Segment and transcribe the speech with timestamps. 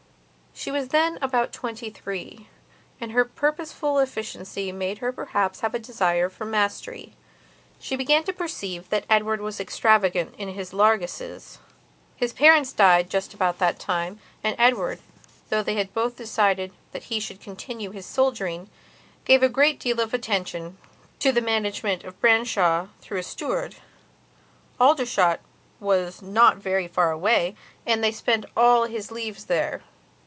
[0.53, 2.47] She was then about twenty three,
[2.99, 7.15] and her purposeful efficiency made her perhaps have a desire for mastery.
[7.79, 11.57] She began to perceive that Edward was extravagant in his largesses.
[12.15, 14.99] His parents died just about that time, and Edward,
[15.49, 18.69] though they both decided that he should continue his soldiering,
[19.25, 20.77] gave a great deal of attention
[21.19, 23.77] to the management of Branshaw through a steward.
[24.79, 25.39] Aldershot
[25.79, 29.81] was not very far away, and they spent all his leaves there.